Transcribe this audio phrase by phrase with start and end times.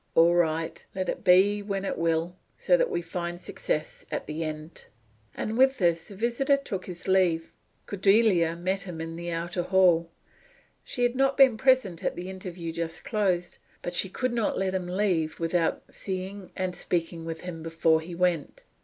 [0.15, 0.83] "All right.
[0.95, 4.87] Let it be when it will, so that we find success at the end."
[5.35, 7.53] And with this the visitor took his leave.
[7.85, 10.09] Cordelia met him in the outer hall.
[10.83, 14.73] She had not been present at the interview just closed; but she could not let
[14.73, 18.63] him go without seeing, and speaking with him before he went.